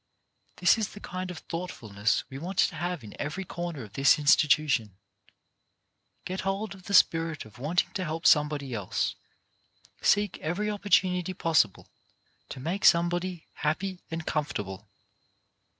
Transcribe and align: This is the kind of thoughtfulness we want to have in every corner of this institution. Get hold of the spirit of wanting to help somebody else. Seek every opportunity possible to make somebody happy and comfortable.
This 0.55 0.79
is 0.79 0.89
the 0.93 0.99
kind 0.99 1.29
of 1.29 1.37
thoughtfulness 1.37 2.23
we 2.27 2.39
want 2.39 2.57
to 2.57 2.73
have 2.75 3.03
in 3.03 3.13
every 3.21 3.45
corner 3.45 3.83
of 3.83 3.93
this 3.93 4.17
institution. 4.17 4.97
Get 6.25 6.41
hold 6.41 6.73
of 6.73 6.85
the 6.85 6.95
spirit 6.95 7.45
of 7.45 7.59
wanting 7.59 7.91
to 7.93 8.03
help 8.03 8.25
somebody 8.25 8.73
else. 8.73 9.13
Seek 10.01 10.39
every 10.39 10.71
opportunity 10.71 11.35
possible 11.35 11.87
to 12.49 12.59
make 12.59 12.83
somebody 12.83 13.45
happy 13.53 14.01
and 14.09 14.25
comfortable. 14.25 14.89